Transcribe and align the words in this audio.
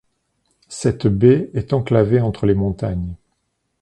Cette 0.69 1.05
baie 1.05 1.51
est 1.53 1.73
enclavée 1.73 2.21
entre 2.21 2.47
les 2.47 2.55
montagnes. 2.55 3.13